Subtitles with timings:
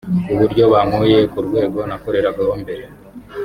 [0.25, 2.83] ku buryo bankuye ku rwego nakoreragaho mbere